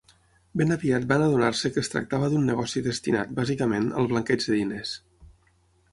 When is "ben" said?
0.59-0.75